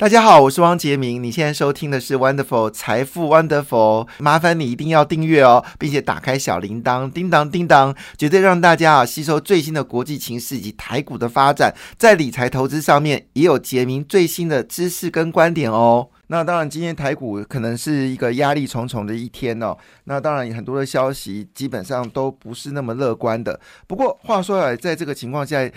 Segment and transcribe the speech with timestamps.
[0.00, 1.22] 大家好，我是汪杰明。
[1.22, 16.08] 你现在收听的是 Wonderful 财富 Wonderful，麻烦你一定要订阅哦，并且打开小铃铛，叮当叮当，绝对让大家啊吸收最新的国际情势以及台股的发展，在理财投资上面也有杰明最新的知识跟观点哦。
[16.28, 19.76] 那当然，今天台股可能是一个压力重重的一天哦。
[20.04, 23.60] 那当然，很多的消息基本上都不是那么乐观的。
[23.86, 25.70] 不过话说来，在这个情况下。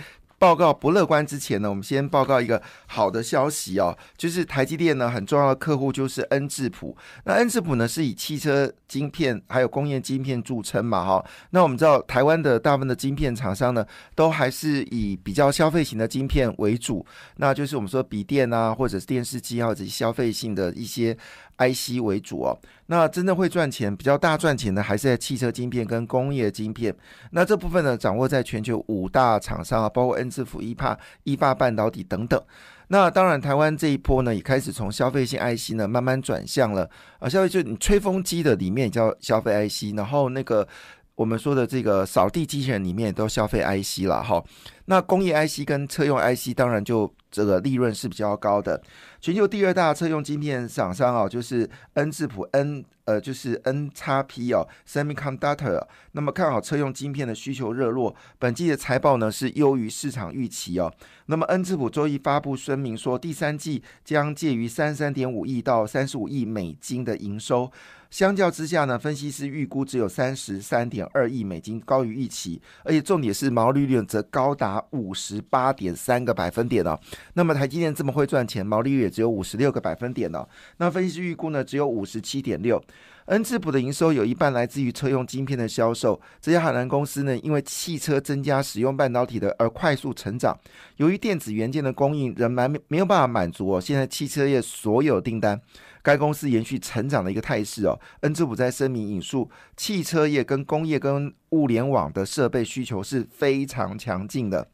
[0.44, 6.94] 报告不乐观之前呢，我们先报告一个好的消息哦，就是台积电呢很重要的客户就是恩智浦。
[7.24, 11.24] 那恩智浦呢是以汽车晶片还有工业晶片著称嘛哈。
[11.48, 17.06] 那我们知道台湾的大部分的晶片厂商呢，都还是以比较消费型的晶片为主，
[17.36, 21.16] 那就是我们说笔电啊，或者是电视机啊或者消费性的一些。
[21.58, 26.94] IC 为主哦，那真正会赚钱、比较大赚钱的还是在汽车晶片跟工业晶片。
[27.30, 32.42] 那这部分呢，掌握在全球五大厂商啊，包括恩智浦、一帕、一发半导体等等。
[32.88, 40.66] 那当然，台湾这一波呢，也开始从消费性 IC 呢慢慢转向了啊，消费就你吹风机的里面叫消费 IC，然后那个
[41.14, 44.42] 我们说的这个扫地机器人里面也都消费 IC 了哈。
[44.86, 48.80] 那工业 IC 跟车用 IC 当然就这个利润是比较高的。
[49.20, 55.86] 全球第二大车用晶片厂商啊，就是恩智浦 N 呃，就是 N 叉 P 哦，Semiconductor。
[56.12, 60.92] 那么看好车用晶片的需求热络，本季的财报呢是优于市场预期哦。
[61.26, 67.70] 那么恩智浦周一发布声明说，第三季将介于三三点五亿到三十五亿美金的营收。
[68.10, 76.98] 相较之下呢，分析师预估只有三十三点二亿美金，高于预期，而且重点是毛利率则高达五十八点三个百分点哦。
[77.34, 80.46] 那么台积电这么会赚钱，毛利率也只有五十六个百分点呢。
[80.76, 82.82] 那分析师预估呢，只有五十七点六。
[83.26, 86.20] 恩智浦的营收有一半来自于车用晶片的销售。
[86.40, 90.58] 这家海南公司呢，因为汽车增加使用半导体的而快速成长。
[90.96, 95.60] 由于电子元件的供应仍然没有办法满足哦，现在汽车业所有订单。
[96.02, 97.98] 该公司延续成长的一个态势哦。
[98.20, 104.68] 恩智浦在声明引述，汽车业跟工业跟物联网的设备需求是非常强劲的。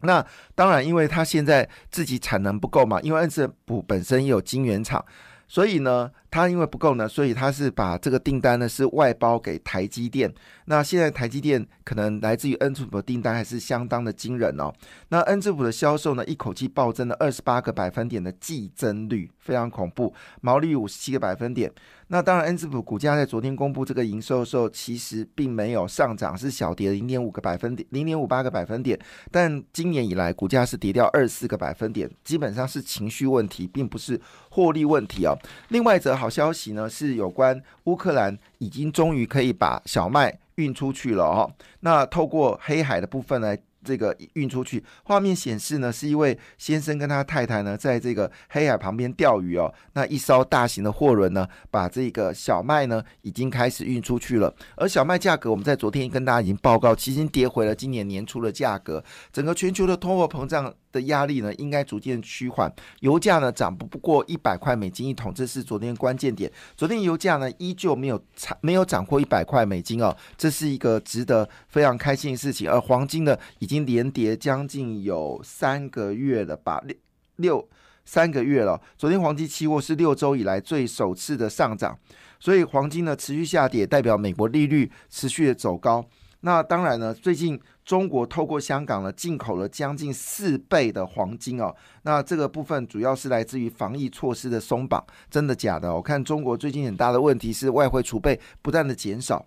[0.00, 5.04] 那当然，因为它现在自己产能不够嘛，因为恩智浦本身也有晶圆厂，
[5.48, 6.10] 所以呢。
[6.34, 10.34] 他因为不够呢，所以他是把这个订单呢是外包给台积电。
[10.64, 14.72] 那现在台积电可能来自于恩智浦的订单还是相当的惊人哦。
[15.10, 20.12] 那恩智浦的销售呢，一口气暴增了二十八个百分点的季增率，非常恐怖。
[20.40, 21.72] 毛利五十七个百分点。
[22.08, 28.98] 那当然，恩智浦股价在昨天公布这个营收的时候，其实并没有上涨，是小跌零点五个百分点，零点五八个百分点。
[29.30, 35.36] 但今年以来，股价是跌掉二十四个百分点，基本上是情绪问题，并不是获利问题哦。
[35.68, 36.14] 另外一则。
[36.14, 41.52] 好消息呢，是有关乌克兰已经终于可以把小麦运出去了哦。
[41.80, 43.56] 那透过黑海的部分呢？
[43.84, 49.72] 这个运出去，画面显示呢，是一位先生跟他太太呢，在这个黑海旁边钓鱼哦。
[49.92, 54.52] 那一艘大型的货轮呢，把这个小麦呢，已经开始运出去了。
[54.76, 59.04] 而小麦价格，我们在昨天跟大家已经报告，已经跌回了今年年初的价格。
[59.32, 62.74] 整个全球的通货膨胀的压力呢，应该逐渐趋缓。
[63.00, 66.50] 油价呢，涨不不过一百块美金一桶，这是昨天关键点。
[66.74, 72.70] 昨天油价呢，依旧没有涨，没有涨过一百块美金哦，这是一个值得非常开心的事情。
[72.70, 76.96] 而黄金呢，已经已经连跌将近有三个月了吧，六
[77.34, 77.68] 六
[78.04, 78.80] 三个月了。
[78.96, 81.98] 昨天黄金期货是六周以来最首次的上涨，
[82.38, 86.06] 所以黄金呢持续下跌，代表美国利率持续的走高。
[86.44, 91.74] 那当然呢，最近中国透过香港呢进口了将近四倍的黄金哦。
[92.02, 95.94] 那这个部分主要是来自于防疫措施的松绑，真的假的？
[95.94, 99.44] 我看中国最近很大的问题是外汇储备不断的减少。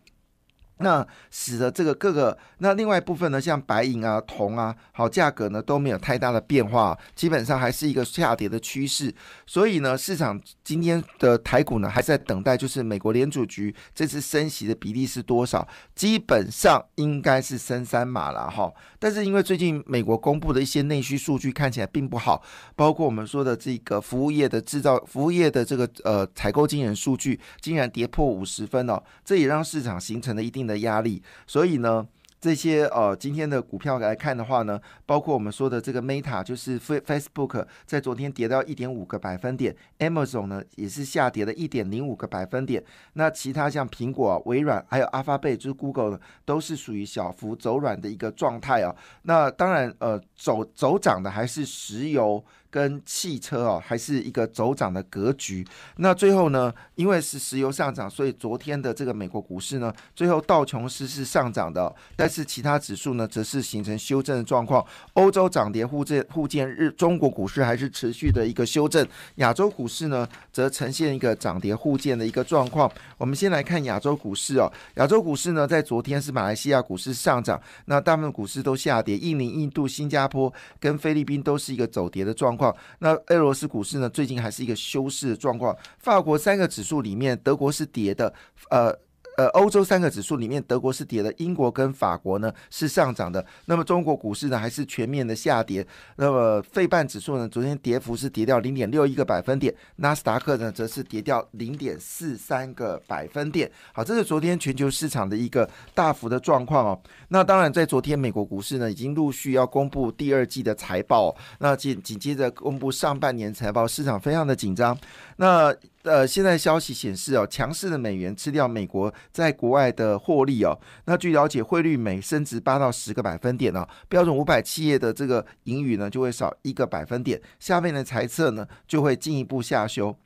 [0.79, 9.11] 那使得这个各个那另外一部分呢，像白银啊、铜啊，好价格呢都没有太大的变化，基本上还是一个下跌的趋势。
[9.47, 15.67] 所以呢，市场今天的台股呢还在等待，就是美国联储局这次升息的比例是多少？
[15.95, 18.71] 基本上应该是升三码了哈。
[18.99, 22.43] 但是因为最近美国公布的一些内需数据看起来并不好，
[22.75, 30.66] 包括我们说的这个服务业的制造、服务业的这个呃采购经营数据竟然跌破五十分哦，这也让市场形成了一定。
[30.67, 32.05] 的压力，所以呢，
[32.39, 42.83] 这些呃今天的股票来看的话呢，包括我们说的这个 Meta，就是 Facebook，在昨天跌到一点五个百分点，Amazon 呢也是下跌了一点零五个百分点。
[43.13, 48.95] 那其他像苹果、微软还有阿发贝，就是 Google 呢，都是属于小幅走软的一个状态啊。
[49.23, 55.65] 那当然，呃，走走涨的还是石油跟汽车哦，还是一个走涨的格局。
[55.97, 64.85] 那最后呢，因为是石油上涨，所以昨天的这个美国股市呢，最后道琼斯是上涨的，但是其他指数呢，则是形成修正的状况。
[65.13, 72.91] 欧洲涨跌互见互见日，中国股市还是持续的一个修正，亚洲股市呢，则呈现一个涨跌互见的一个状况。
[73.17, 82.66] 我们先来看亚洲股市哦，亚洲股市呢，在昨天是马来西亚股市上涨，那大部分股市都下跌，印尼、印度、新加坡跟菲律宾都是一个走跌的状况。
[82.99, 85.75] 那俄罗斯股市呢，最近还是一个休市的状况。
[85.99, 88.33] 法国三个指数里面，德国是跌的，
[88.69, 88.97] 呃。
[89.37, 93.45] 呃，欧洲三个指数里面，德国是跌的，英国跟法国呢是上涨的。
[93.65, 95.85] 那么中国股市呢还是全面的下跌。
[96.15, 103.71] 那么费半指数呢，昨天跌幅是跌掉零点六一个百分点，纳斯达克呢则是跌掉零点四三个百分点。
[103.93, 106.99] 好，这是昨天全球市场的一个大幅的状况哦。
[107.27, 114.97] 那当然，在昨天美国股市呢已经陆续要公布第二季的财报，那紧紧接着公布上半年财报，市场非常的紧张。
[115.37, 120.77] 那呃，现在消息显示哦，强势的美元吃掉美国在国外的获利哦。
[121.05, 130.17] 那据了解，汇率每升值八到十个百分点哦，标准五百企业的这个盈余呢就会少一个百分点，下面的猜测呢就会进一步下修。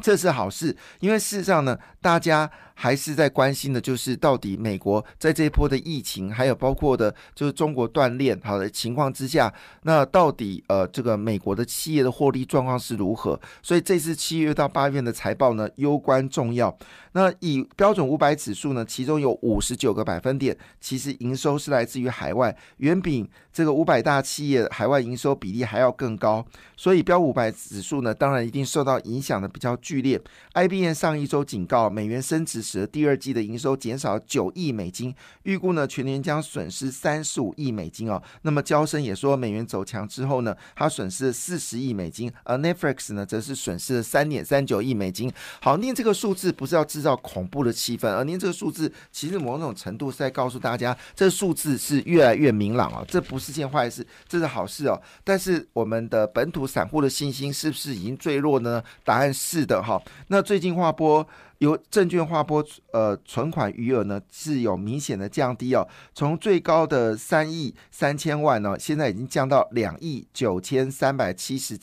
[0.00, 13.38] 这是好事，因为事实上呢，大家还是在关心的，就是到底美国在这一波的疫情，还有包括的，就是中国锻炼好的情况之下，那到底呃，这个美国的企业的获利状况是如何？
[13.60, 16.74] 所以这次七月到八月的财报呢，攸关重要。
[17.12, 26.44] 那以标准五百指数呢，其中有五十九个百分点，其实营收是来自于海外，远比这个五百大企业海外营收比例还要更高。
[26.76, 29.76] 所以标五百指数呢，当然一定受到影响的比较。
[29.80, 30.20] 剧烈
[30.52, 38.22] ，IBM 上一周警告，美元升值时，第二季的营收减少九亿美金，预估呢全年将损失三十五亿美金哦。
[38.42, 45.32] 那么交生也说，美元走强之后呢，它损失了四十亿美金，而 Netflix 呢则是损失了三点三九亿美金。
[45.60, 55.00] 好，念这个数字不是要制造恐怖的气氛，而念这个数字其实某种程度是在告诉大家，这数字是越来越明朗哦，这不是件坏事，这是好事哦。
[55.24, 58.82] 但是我们的本土散户的信心是不是已经坠落呢？
[59.04, 59.80] 答案是的。
[59.82, 61.26] 哈，那最近划拨
[61.60, 71.78] 由证券划拨呃存款余额呢是有明显的降低哦，从最高的三亿三千万呢，现在已经降到两亿九千三百七十，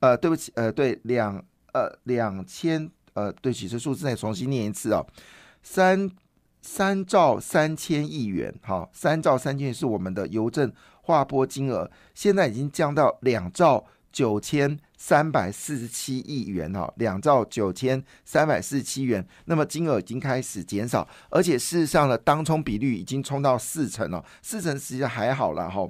[0.00, 1.36] 呃，对不起，呃，对两
[1.72, 5.06] 呃两千呃，对不起，这数字再重新念一次哦，
[5.62, 6.10] 三
[6.60, 10.72] 三兆三千亿元，好，三兆三千亿是我们的邮政
[11.02, 14.78] 划拨金额，现在已经降到两兆九千。
[15.02, 25.88] 三百四十七亿元哈，两兆九千三百四十七元，那么金额已经开始减少，而且事实上呢，当冲比率已经冲到四成了，四成实际上还好了哈。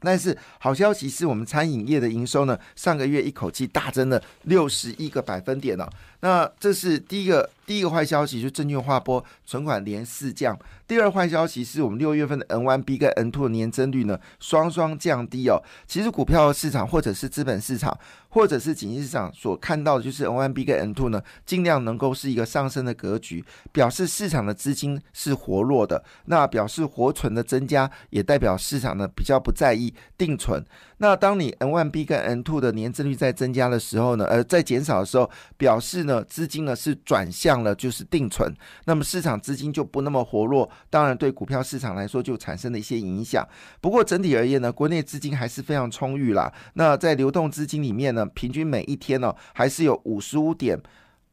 [0.00, 5.86] 但是好消息是我们餐饮业的营收呢，上个月一口气大增了六十一个百分点呢。
[6.24, 10.58] 那这是第一个第一个坏消息，就证券划拨存款连四降。
[10.86, 15.62] 第二坏消息是我们六月份的 N one B 跟 N two 的年增率呢双双降低哦。
[15.86, 17.98] 其实股票市场或者是资本市场
[18.30, 26.02] 或者是景气市场所看到的就是 N one B 跟 N two 呢尽量能够是一个上升的格局，表示市场的资金是活络的。
[26.24, 30.64] 那表示活存的增加，也代表市场呢比较不在意定存。
[30.98, 43.46] 那当你 N one B 跟 N two 的年增率在增加的时候呢，呃，在减少的时候，表示呢资金呢是转向了就是定存，那么市场资金就不那么活络，当然对股票市场来说就产生了一些影响。
[43.80, 46.52] 不过整体而言呢，国内资金还是非常充裕啦。
[46.74, 50.80] 那在流动资金里面呢，平均每一天呢还是有五十五点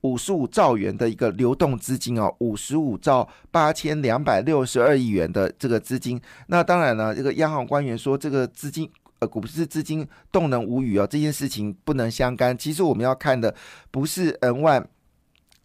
[0.01, 6.19] 五十五兆元的一个流动资金哦，五十五兆八千两百六十二亿元的这个资金。
[6.47, 8.89] 那当然呢，这个央行官员说这个资金。
[9.21, 12.57] 呃，股市资金动能无语哦，这件事情不能相干。
[12.57, 13.53] 其实我们要看的
[13.91, 14.89] 不是 N 万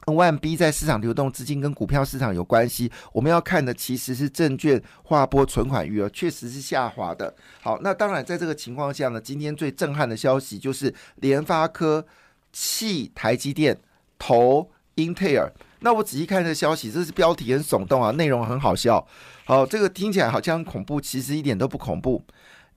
[0.04, 7.34] N 万 B 在市场流动资金跟股票市场有关系，我们要看的其实是证券划拨存款余额确实是下滑的。
[7.62, 12.06] 好，那当然在这个情况下呢，今天最震撼的消息就是联发科
[12.52, 13.80] 弃台积电
[14.18, 15.50] 投英特尔。
[15.80, 19.06] 那我仔细看这消息，这是标题很耸动啊，内容很好笑。
[19.46, 22.22] 好，这个听起来好像恐怖，其实一点都不恐怖。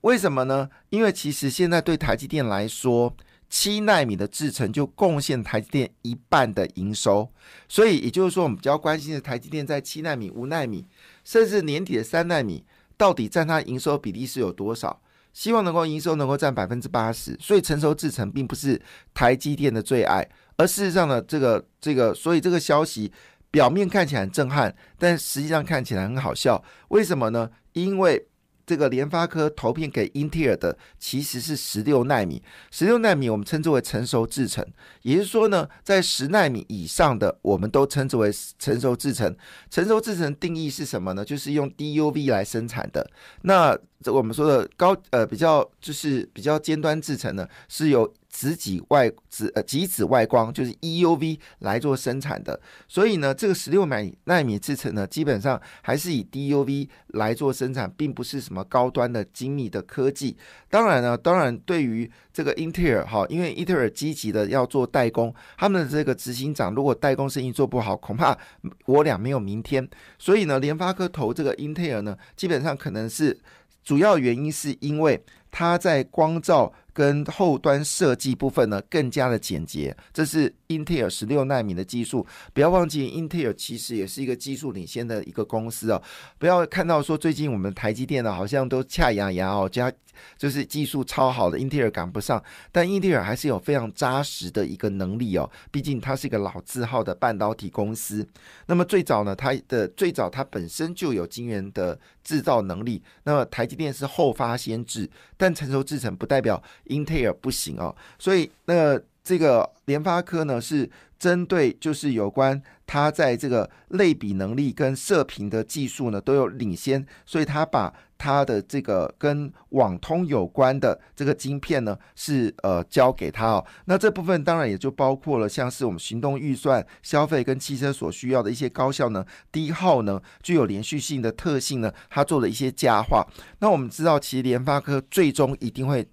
[0.02, 0.68] 为什么呢？
[0.88, 3.14] 因为其实现在对台积电来说，
[3.48, 7.28] 七纳米的制程就贡献台积电一半的营收，
[7.68, 10.86] 所以也就是说，我们比较关心的台积电在七纳米、五纳米，
[11.24, 12.64] 甚至年底的三纳米，
[12.96, 15.02] 到底占它营收比例是有多少？
[15.32, 17.36] 希望能够营收能够占百分之八十。
[17.40, 18.80] 所以成熟制程并不是
[19.12, 20.26] 台积电的最爱，
[20.56, 23.12] 而事实上呢，这个这个，所以这个消息
[23.50, 26.62] 表面看起来很震撼，但实际上看起来很好笑。
[26.88, 27.50] 为什么呢？
[27.72, 28.26] 因为
[28.70, 34.64] 这个联发科投片给英特尔的其实是十六纳米，十六纳米我们称之为成熟制程，
[35.02, 39.36] 也就是说呢，在十纳米以上的我们都称之为成熟制程。
[39.68, 41.24] 成熟制程定义是什么呢？
[41.24, 43.04] 就是用 DUV 来生产的。
[43.42, 60.36] 那我们说的高呃比较就是比较尖端制程呢，是由紫极外紫呃极紫外光就是 EUV 来做生产的，所以呢，这个十六米纳米制程呢，基本上还是以 DUV 来做生产，并不是什么高端的精密的科技。
[60.68, 68.38] 当然呢，当然对于这个英特尔哈，因为英特尔积极的要做代工，他们的这个执行长如果代工生意做不好，恐怕
[68.86, 69.86] 我俩没有明天。
[70.18, 73.36] 所以呢，联发科投这个英特尔呢，基本上可能是
[73.82, 75.20] 主要原因是因为
[75.50, 76.72] 它在光照。
[76.92, 82.26] 跟后端设计部分呢更加的简洁，这是英特尔十六纳米的技术。
[82.54, 86.00] 不要忘记，英特尔其实也是一个技术领先的一个公司哦。
[86.38, 89.92] 不要看到说最近我们台积电呢好像都恰牙牙哦，加
[90.36, 92.42] 就是技术超好的，英特尔赶不上。
[92.70, 98.26] 但英特尔还是有非常扎实的一个能力哦，毕竟它是一个老字号的半导体公司。
[98.66, 103.02] 那么最早呢，它的最早它本身就有晶圆的制造能力。
[103.24, 106.62] 那么台积电是后发先至，但成熟制程不代表。
[106.84, 123.66] 英特尔不行哦，所以那这个联发科呢是针对就是有关它在这个类比能力跟射频的技术呢都有领先，所以它把它的这个跟网通有关的这个晶片呢是呃交给他哦。
[123.84, 133.26] 那这部分当然也就包括了像是我们行动预算、消费跟汽车所需要的一些高效能低耗能、具有连续性的特性呢，它做了一些加化。
[133.60, 136.08] 那我们知道，其实联发科最终一定会。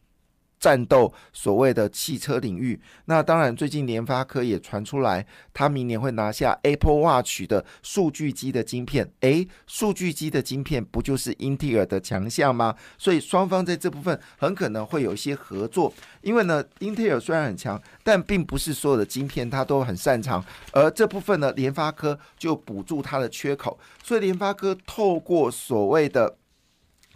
[0.59, 9.11] 战斗所谓的汽车领域，那当然最近联发科也传出来，他明年会拿下 Apple Watch 的数据机的晶片。
[9.21, 12.75] 诶，数据机的晶片不就是英特尔的强项吗？
[12.97, 15.93] 所以双方在这部分很可能会有一些合作。
[16.21, 23.79] 因为呢，英特尔虽然很强，但并不是所有的晶片它都很擅长，而这部分呢，联发科就补助它的缺口。
[24.03, 26.37] 所以联发科透过所谓的。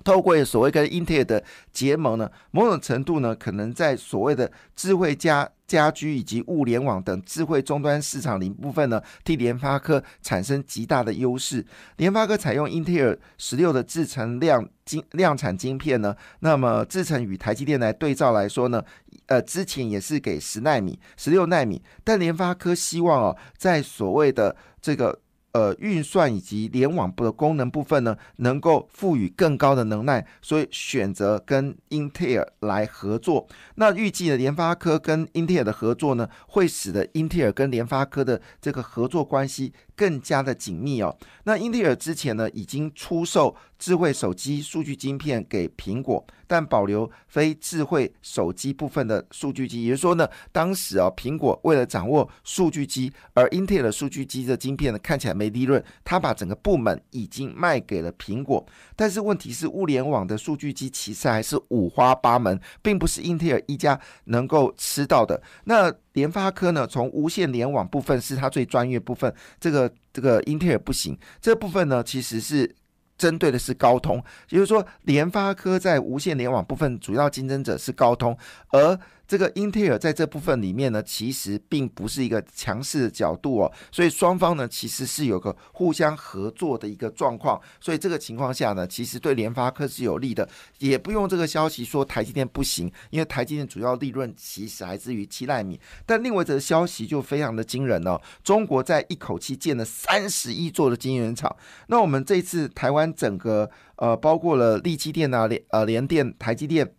[0.03, 11.65] 透过所谓跟英特尔的结盟呢，某种程度呢，可能在所谓的智慧家家居以及物联网等智慧终端市场零部分呢，替联发科产生极大的优势。
[11.97, 18.83] 联发科采用英特尔十六的制程量晶量产晶片呢，那么制程与台积电来对照来说呢，
[19.27, 25.19] 呃，之前也是给十纳米、十六纳米，但联发科希望哦，在所谓的这个。
[25.53, 33.47] 呃，运算以及联网部的功能部分呢，能够赋予更高的能耐，所以选择跟英特尔来合作。
[33.75, 41.15] 那预计的联发科跟英特尔的合作呢，会使得英特尔跟联发科的这个合作关系更加的紧密哦。
[41.43, 46.25] 那英特尔之前呢，已经出售智慧手机数据晶片给苹果。
[46.47, 58.65] 但保留非智慧手机部分的数据机，也就是说呢，当时啊，苹果为了掌握数据机，而英特尔的数据机的晶片呢，看起来没利润，他把整个部门已经卖给了苹果。
[58.97, 65.41] 但是问题是，物联网的数据机其实还是五花八门，并不是英特尔一家能够吃到的。
[65.63, 72.75] 那联发科呢，从无线联网部分是它最专业部分，这个这个英特尔不行，这部分呢，其实是。
[73.17, 74.17] 针对的是高通，
[74.49, 78.35] 也就是说，联发科在无线联网部分主要竞争者是高通，
[78.69, 78.99] 而。
[79.31, 90.45] 这个英特尔在这部分里面呢，其实并不是一个强势的角度哦，所以双方呢其实是有个互相合作的一个状况，所以这个情况下呢，其实对联发科是有利的，
[90.79, 95.79] 也不用这个消息说台积电不行，因为台积电主要利润其实来自于七纳米。
[96.05, 101.55] 但另外这个消息就非常的惊人哦，中国在一口气建了三十一座的晶圆厂，
[101.87, 106.93] 那我们这次台湾整个呃包括了力积电啊联呃联电、台积电。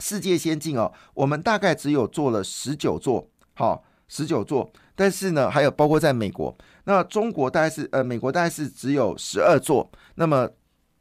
[0.00, 4.72] 世界先进哦，我们大概只有做了十九座，好，十九座。
[4.96, 6.54] 但是呢，还有包括在美国，
[6.84, 9.90] 那中国大概是呃，美国大概是只有十二座。
[10.16, 10.48] 那么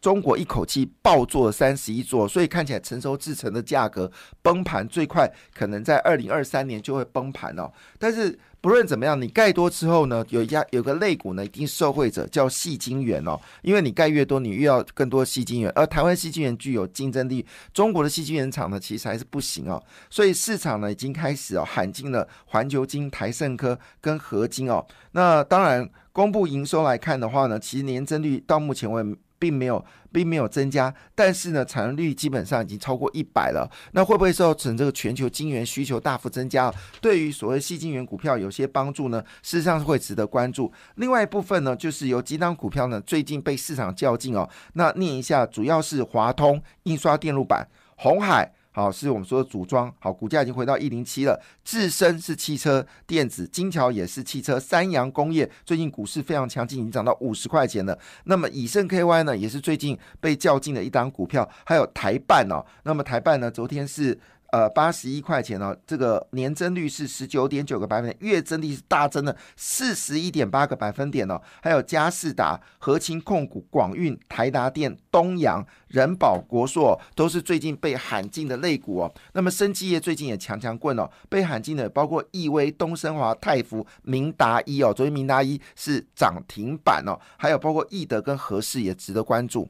[0.02, 7.72] 中国一口气爆做了三十一座，所以看起来成熟制成的价格崩盘最快可能在二零二三年就会崩盘哦。
[7.98, 24.86] 但是不论怎么样，你盖多之后呢，有一家有个类股呢，一定受惠者叫细晶圆哦，因为你盖越多，你越要更多细晶圆，而台湾细晶圆具有竞争力，中国的细晶圆厂呢其实还是不行哦，所以市场呢已经开始哦喊进了环球金、台盛科跟合金哦。
[25.12, 29.84] 那当然公布营收来看的话呢，其实年增率到目前为止并没有。
[30.12, 33.70] 并没有增加，但是呢，产能率基本上已经超过一百了。
[33.92, 39.24] 那会不会造成这个全球晶圆需求大幅增加，对于所谓细晶圆股票有些帮助呢？
[39.44, 40.74] 事实上是会值得关注。
[40.96, 44.50] 另外一部分呢，就是有几档股票呢，最近被市场较劲哦。
[44.74, 47.68] 那念一下，主要是华通、印刷电路板、
[47.98, 48.52] 红海。
[48.72, 51.42] 好，是我们说的组装好，股价已经回到一零七了。
[51.64, 57.98] 智深是汽车电子，金桥也是汽车，三洋工业最近股市非常强劲，已经涨到五十块钱了。
[58.26, 62.64] 那么以盛 KY 呢，也是最近被较劲的一档股票，还有台办哦。
[62.84, 64.18] 那么台办呢，昨天是。
[64.52, 71.40] 呃，八十一块钱哦，这个年增率是十九点九个百分点，月增率是大增了四十一点八个百分点哦。
[71.62, 79.14] 还有嘉士达、和清控股、广运、台达电、东阳、人保、国硕都是最近被喊进的类股哦。
[79.34, 84.92] 那么生技业最近也强强棍哦，被喊进的包括易威、东升华、泰福、明达一哦。
[84.92, 89.70] 昨天明达一是涨停板哦，还有包括易德跟和氏也值得关注。